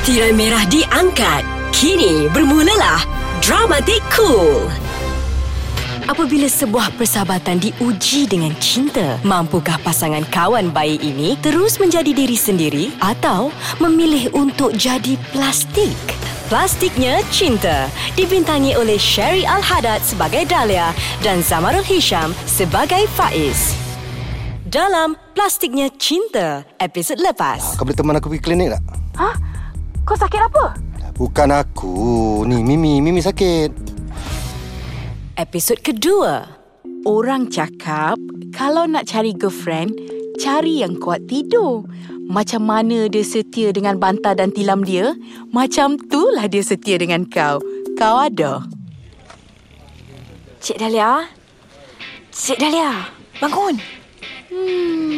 Tirai 0.00 0.32
merah 0.32 0.64
diangkat. 0.64 1.44
Kini 1.76 2.24
bermulalah 2.32 3.04
Dramatik 3.44 4.00
Cool. 4.08 4.64
Apabila 6.08 6.48
sebuah 6.48 6.96
persahabatan 6.96 7.60
diuji 7.60 8.24
dengan 8.24 8.56
cinta, 8.64 9.20
mampukah 9.20 9.76
pasangan 9.84 10.24
kawan 10.32 10.72
bayi 10.72 10.96
ini 11.04 11.36
terus 11.44 11.76
menjadi 11.76 12.16
diri 12.16 12.32
sendiri 12.32 12.84
atau 12.96 13.52
memilih 13.76 14.32
untuk 14.32 14.72
jadi 14.72 15.20
plastik? 15.36 15.92
Plastiknya 16.48 17.20
Cinta 17.28 17.92
dibintangi 18.16 18.80
oleh 18.80 18.96
Sherry 18.96 19.44
Al-Haddad 19.44 20.00
sebagai 20.00 20.48
Dahlia 20.48 20.96
dan 21.20 21.44
Zamarul 21.44 21.84
Hisham 21.84 22.32
sebagai 22.48 23.04
Faiz. 23.20 23.76
Dalam 24.64 25.12
Plastiknya 25.36 25.92
Cinta, 25.92 26.64
episod 26.80 27.20
lepas. 27.20 27.76
Kau 27.76 27.84
boleh 27.84 28.00
teman 28.00 28.16
aku 28.16 28.32
pergi 28.32 28.42
klinik 28.48 28.72
tak? 28.72 28.82
Ha? 29.20 29.59
Kau 30.10 30.18
sakit 30.18 30.42
apa? 30.42 30.74
Bukan 31.14 31.54
aku. 31.54 31.94
Ni 32.42 32.66
Mimi, 32.66 32.98
Mimi 32.98 33.22
sakit. 33.22 33.70
Episod 35.38 35.78
kedua. 35.86 36.50
Orang 37.06 37.46
cakap 37.46 38.18
kalau 38.50 38.90
nak 38.90 39.06
cari 39.06 39.30
girlfriend, 39.30 39.94
cari 40.42 40.82
yang 40.82 40.98
kuat 40.98 41.30
tidur. 41.30 41.86
Macam 42.26 42.66
mana 42.66 43.06
dia 43.06 43.22
setia 43.22 43.70
dengan 43.70 44.02
bantal 44.02 44.34
dan 44.34 44.50
tilam 44.50 44.82
dia, 44.82 45.14
macam 45.54 45.94
itulah 45.94 46.50
dia 46.50 46.66
setia 46.66 46.98
dengan 46.98 47.22
kau. 47.30 47.62
Kau 47.94 48.16
ada. 48.18 48.66
Cik 50.58 50.82
Dahlia? 50.82 51.22
Cik 52.34 52.58
Dahlia, 52.58 53.06
bangun. 53.38 53.78
Hmm, 54.50 55.09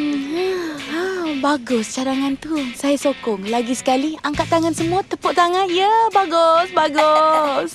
bagus 1.42 1.98
cadangan 1.98 2.38
tu. 2.38 2.55
Saya 2.78 2.95
sokong. 2.95 3.50
Lagi 3.50 3.74
sekali, 3.74 4.14
angkat 4.23 4.46
tangan 4.46 4.70
semua, 4.70 5.02
tepuk 5.02 5.34
tangan. 5.34 5.66
Ya, 5.66 5.91
bagus, 6.14 6.70
bagus. 6.70 7.75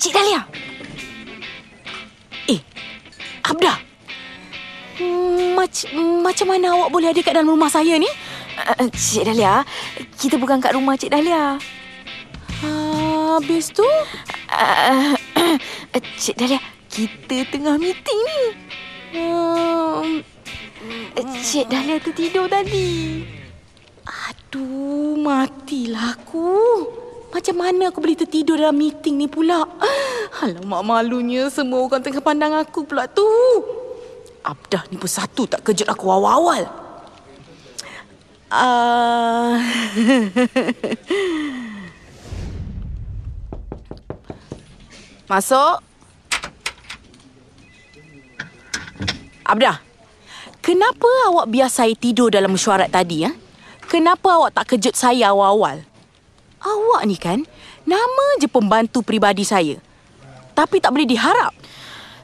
Cik 0.00 0.16
Dahlia. 0.16 0.48
Eh, 2.48 2.60
Abda. 3.44 3.76
Mac- 5.52 5.92
macam 6.24 6.46
mana 6.48 6.66
awak 6.72 6.88
boleh 6.88 7.12
ada 7.12 7.20
kat 7.20 7.36
dalam 7.36 7.52
rumah 7.52 7.68
saya 7.68 8.00
ni? 8.00 8.08
Uh, 8.54 8.88
Cik 8.88 9.28
Dahlia, 9.28 9.66
kita 10.16 10.40
bukan 10.40 10.64
kat 10.64 10.72
rumah 10.72 10.96
Cik 10.96 11.12
Dahlia. 11.12 11.60
Habis 13.34 13.74
tu? 13.74 13.84
Uh, 14.48 15.12
Cik 16.16 16.40
Dahlia, 16.40 16.60
kita 16.88 17.44
tengah 17.52 17.76
meeting 17.76 18.20
ni. 18.24 18.40
Uh, 19.14 20.03
Cik 21.14 21.70
Dahlia 21.70 22.02
tertidur 22.02 22.50
tadi. 22.50 23.22
aduh, 24.02 25.14
matilah 25.14 26.18
aku. 26.18 26.50
Macam 27.30 27.54
mana 27.58 27.90
aku 27.90 28.02
boleh 28.02 28.18
tertidur 28.18 28.58
dalam 28.58 28.74
meeting 28.74 29.18
ni 29.18 29.30
pula? 29.30 29.62
Alamak 30.42 30.82
malunya 30.82 31.46
semua 31.50 31.86
orang 31.86 32.02
tengah 32.02 32.18
pandang 32.18 32.50
aku 32.58 32.82
pula 32.82 33.06
tu. 33.06 33.26
Abdah 34.42 34.82
ni 34.90 34.98
pun 34.98 35.06
satu 35.06 35.46
tak 35.46 35.62
kejut 35.62 35.86
aku 35.86 36.10
awal-awal. 36.10 36.66
Uh... 38.50 39.58
Masuk. 45.30 45.78
Abdah, 49.44 49.78
kenapa 50.64 51.04
awak 51.28 51.52
biar 51.52 51.68
saya 51.68 51.92
tidur 51.92 52.32
dalam 52.32 52.56
mesyuarat 52.56 52.88
tadi? 52.88 53.28
Ya? 53.28 53.36
Kenapa 53.84 54.40
awak 54.40 54.56
tak 54.56 54.72
kejut 54.72 54.96
saya 54.96 55.36
awal-awal? 55.36 55.84
Awak 56.64 57.02
ni 57.04 57.20
kan, 57.20 57.44
nama 57.84 58.26
je 58.40 58.48
pembantu 58.48 59.04
peribadi 59.04 59.44
saya. 59.44 59.76
Tapi 60.56 60.80
tak 60.80 60.96
boleh 60.96 61.04
diharap. 61.04 61.52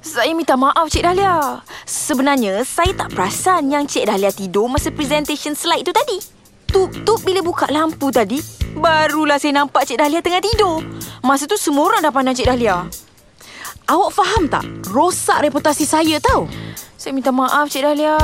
Saya 0.00 0.32
minta 0.32 0.56
maaf 0.56 0.88
Cik 0.88 1.04
Dahlia. 1.04 1.60
Sebenarnya 1.84 2.64
saya 2.64 2.96
tak 2.96 3.12
perasan 3.12 3.68
yang 3.68 3.84
Cik 3.84 4.08
Dahlia 4.08 4.32
tidur 4.32 4.64
masa 4.64 4.88
presentation 4.88 5.52
slide 5.52 5.84
tu 5.84 5.92
tadi. 5.92 6.16
Tup-tup 6.64 7.20
bila 7.20 7.44
buka 7.44 7.68
lampu 7.68 8.08
tadi, 8.08 8.40
barulah 8.80 9.36
saya 9.36 9.60
nampak 9.60 9.84
Cik 9.84 10.00
Dahlia 10.00 10.24
tengah 10.24 10.40
tidur. 10.40 10.80
Masa 11.20 11.44
tu 11.44 11.60
semua 11.60 11.92
orang 11.92 12.00
dah 12.00 12.08
pandang 12.08 12.32
Cik 12.32 12.48
Dahlia. 12.48 12.88
Awak 13.90 14.10
faham 14.16 14.48
tak? 14.48 14.64
Rosak 14.88 15.44
reputasi 15.44 15.84
saya 15.84 16.16
tau. 16.16 16.48
Saya 17.00 17.16
minta 17.16 17.32
maaf 17.32 17.72
Cik 17.72 17.80
Dahlia. 17.80 18.20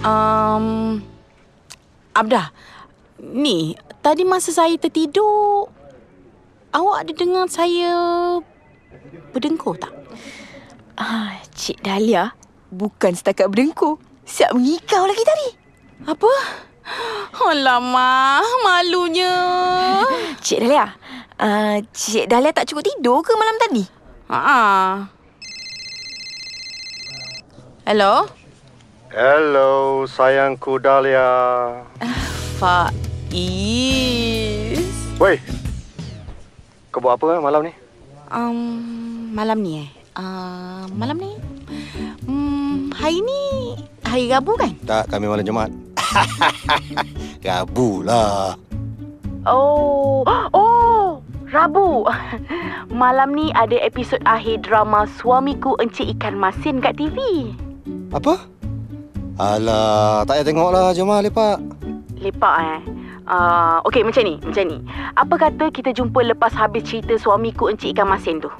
Um, 0.00 1.04
Abdah, 2.16 2.48
ni 3.20 3.76
tadi 4.00 4.24
masa 4.24 4.56
saya 4.56 4.72
tertidur, 4.80 5.68
awak 6.72 7.04
ada 7.04 7.12
dengar 7.12 7.44
saya 7.52 7.92
berdengkur 9.36 9.76
tak? 9.76 9.92
Ah, 10.96 11.36
Cik 11.52 11.84
Dahlia 11.84 12.32
bukan 12.72 13.12
setakat 13.12 13.52
berdengkur. 13.52 14.00
Siap 14.24 14.56
mengikau 14.56 15.04
lagi 15.04 15.24
tadi. 15.28 15.48
Apa? 16.08 16.32
Alamak, 17.52 18.48
malunya. 18.64 19.36
Cik 20.40 20.64
Dahlia, 20.64 20.88
uh, 21.36 21.84
Cik 21.92 22.32
Dahlia 22.32 22.56
tak 22.56 22.64
cukup 22.72 22.88
tidur 22.88 23.20
ke 23.20 23.36
malam 23.36 23.60
tadi? 23.60 23.84
Ha. 24.32 25.17
Hello? 27.88 28.28
Hello, 29.08 30.04
sayangku 30.04 30.76
Dahlia. 30.76 31.24
Faiz. 32.60 32.92
Woi. 35.16 35.40
Kau 36.92 37.00
buat 37.00 37.16
apa 37.16 37.32
eh, 37.32 37.40
malam 37.40 37.64
ni? 37.64 37.72
Um, 38.28 38.60
malam 39.32 39.64
ni 39.64 39.88
eh? 39.88 39.88
Uh, 40.20 40.84
malam 41.00 41.16
ni? 41.16 41.32
Hmm, 42.28 42.92
hari 42.92 43.24
ni 43.24 43.72
hari 44.04 44.28
Rabu 44.28 44.52
kan? 44.60 44.76
Tak, 44.84 45.08
kami 45.08 45.24
malam 45.24 45.48
Jumaat. 45.48 45.72
Rabu 47.48 48.04
lah. 48.04 48.52
Oh, 49.48 50.28
oh, 50.52 51.24
Rabu. 51.48 52.04
Malam 53.00 53.32
ni 53.32 53.48
ada 53.56 53.80
episod 53.80 54.20
akhir 54.28 54.68
drama 54.68 55.08
Suamiku 55.08 55.72
Encik 55.80 56.20
Ikan 56.20 56.36
Masin 56.36 56.84
kat 56.84 57.00
TV. 57.00 57.16
Apa? 58.10 58.34
Alah, 59.38 60.26
tak 60.26 60.40
payah 60.40 60.46
tengok 60.46 60.70
lah. 60.74 60.90
Jom 60.90 61.08
lah 61.10 61.22
lepak. 61.22 61.56
Lepak 62.18 62.56
eh. 62.58 62.80
Uh, 63.28 63.78
Okey, 63.84 64.02
macam 64.02 64.24
ni, 64.24 64.40
macam 64.40 64.64
ni. 64.66 64.78
Apa 65.14 65.34
kata 65.36 65.64
kita 65.68 65.92
jumpa 65.92 66.24
lepas 66.24 66.50
habis 66.56 66.82
cerita 66.88 67.14
Suamiku 67.14 67.68
Encik 67.68 67.92
Ikan 67.94 68.08
Masin 68.08 68.40
tu? 68.40 68.50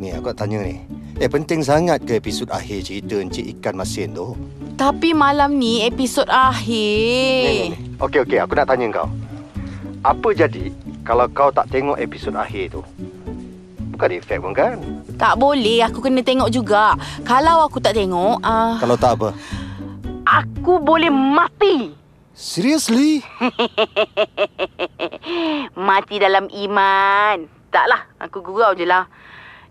Ni, 0.00 0.10
aku 0.16 0.32
nak 0.32 0.40
tanya 0.40 0.64
ni. 0.64 0.80
Eh, 1.16 1.28
penting 1.28 1.60
sangat 1.60 2.04
ke 2.04 2.16
episod 2.16 2.48
akhir 2.48 2.84
cerita 2.84 3.20
Encik 3.20 3.46
Ikan 3.56 3.76
Masin 3.76 4.16
tu? 4.16 4.32
Tapi 4.76 5.16
malam 5.16 5.56
ni 5.56 5.84
episod 5.84 6.24
Ni, 6.24 6.34
akhir. 6.34 7.44
ni, 7.44 7.64
ni. 7.72 7.78
Okey, 8.00 8.24
okey. 8.24 8.38
Aku 8.40 8.52
nak 8.56 8.68
tanya 8.68 8.88
kau. 8.90 9.08
Apa 10.04 10.28
jadi 10.32 10.72
kalau 11.04 11.24
kau 11.30 11.48
tak 11.48 11.68
tengok 11.70 11.96
episod 11.96 12.34
akhir 12.34 12.76
tu? 12.76 12.82
Bukan 13.96 14.12
efek 14.12 14.44
pun 14.44 14.52
kan? 14.52 14.76
Tak 15.16 15.40
boleh, 15.40 15.80
aku 15.80 16.04
kena 16.04 16.20
tengok 16.20 16.52
juga. 16.52 16.92
Kalau 17.24 17.64
aku 17.64 17.80
tak 17.80 17.96
tengok, 17.96 18.44
uh, 18.44 18.76
Kalau 18.76 18.96
tak 19.00 19.16
apa? 19.16 19.32
aku 20.28 20.76
boleh 20.76 21.08
mati. 21.08 21.96
Seriously? 22.36 23.24
Mati 25.88 26.20
dalam 26.20 26.44
iman. 26.52 27.48
Taklah, 27.72 28.04
aku 28.20 28.44
gurau 28.44 28.76
je 28.76 28.84
lah. 28.84 29.08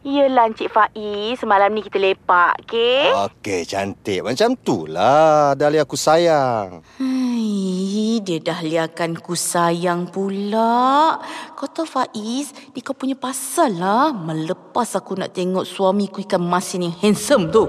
Yelah 0.05 0.53
Encik 0.53 0.69
Faiz, 0.69 1.41
semalam 1.41 1.73
ni 1.73 1.81
kita 1.81 1.97
lepak, 1.97 2.61
okey? 2.61 3.09
Okey, 3.25 3.65
cantik. 3.65 4.21
Macam 4.21 4.53
tu 4.53 4.85
lah. 4.85 5.57
Dahlia 5.57 5.81
aku 5.81 5.97
sayang. 5.97 6.85
Hai, 7.01 8.21
dia 8.21 8.37
dah 8.37 8.61
liakan 8.61 9.17
ku 9.17 9.33
sayang 9.33 10.05
pula. 10.13 11.17
Kau 11.57 11.65
tahu 11.65 11.89
Faiz, 11.89 12.53
ni 12.77 12.85
kau 12.85 12.93
punya 12.93 13.17
pasal 13.17 13.81
lah. 13.81 14.13
Melepas 14.13 14.93
aku 14.93 15.17
nak 15.17 15.33
tengok 15.33 15.65
suamiku 15.65 16.21
ikan 16.21 16.45
masin 16.45 16.85
yang 16.85 16.93
handsome 17.01 17.49
tu. 17.49 17.65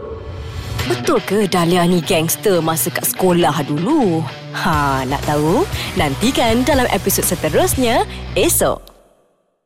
Betul 0.93 1.25
ke 1.25 1.49
Dahlia 1.49 1.89
ni 1.89 2.05
gangster 2.05 2.61
masa 2.61 2.93
kat 2.93 3.09
sekolah 3.17 3.65
dulu? 3.65 4.21
Ha, 4.53 5.09
nak 5.09 5.25
tahu? 5.25 5.65
Nantikan 5.97 6.69
dalam 6.69 6.85
episod 6.93 7.25
seterusnya 7.25 8.05
esok. 8.37 8.96